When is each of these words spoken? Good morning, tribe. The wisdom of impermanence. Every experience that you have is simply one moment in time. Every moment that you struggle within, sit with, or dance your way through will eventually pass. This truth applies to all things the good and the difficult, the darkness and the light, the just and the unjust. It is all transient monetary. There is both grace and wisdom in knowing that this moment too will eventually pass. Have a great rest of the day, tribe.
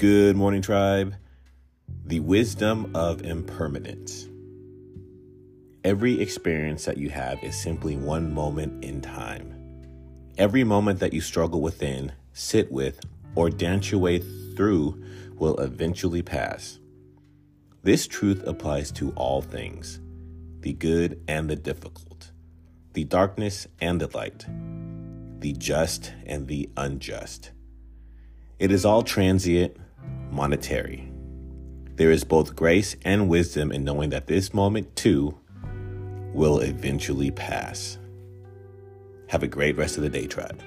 Good 0.00 0.34
morning, 0.34 0.62
tribe. 0.62 1.14
The 2.06 2.20
wisdom 2.20 2.90
of 2.96 3.20
impermanence. 3.20 4.30
Every 5.84 6.18
experience 6.22 6.86
that 6.86 6.96
you 6.96 7.10
have 7.10 7.44
is 7.44 7.54
simply 7.54 7.96
one 7.96 8.32
moment 8.32 8.82
in 8.82 9.02
time. 9.02 9.52
Every 10.38 10.64
moment 10.64 11.00
that 11.00 11.12
you 11.12 11.20
struggle 11.20 11.60
within, 11.60 12.12
sit 12.32 12.72
with, 12.72 13.00
or 13.34 13.50
dance 13.50 13.90
your 13.90 14.00
way 14.00 14.20
through 14.56 15.04
will 15.34 15.58
eventually 15.58 16.22
pass. 16.22 16.78
This 17.82 18.06
truth 18.06 18.42
applies 18.46 18.90
to 18.92 19.10
all 19.16 19.42
things 19.42 20.00
the 20.60 20.72
good 20.72 21.22
and 21.28 21.50
the 21.50 21.56
difficult, 21.56 22.30
the 22.94 23.04
darkness 23.04 23.66
and 23.82 24.00
the 24.00 24.16
light, 24.16 24.46
the 25.40 25.52
just 25.52 26.14
and 26.24 26.48
the 26.48 26.70
unjust. 26.78 27.50
It 28.58 28.72
is 28.72 28.86
all 28.86 29.02
transient 29.02 29.76
monetary. 30.30 31.10
There 31.96 32.10
is 32.10 32.24
both 32.24 32.56
grace 32.56 32.96
and 33.04 33.28
wisdom 33.28 33.72
in 33.72 33.84
knowing 33.84 34.10
that 34.10 34.26
this 34.26 34.54
moment 34.54 34.96
too 34.96 35.38
will 36.32 36.60
eventually 36.60 37.30
pass. 37.30 37.98
Have 39.28 39.42
a 39.42 39.48
great 39.48 39.76
rest 39.76 39.96
of 39.96 40.02
the 40.02 40.08
day, 40.08 40.26
tribe. 40.26 40.62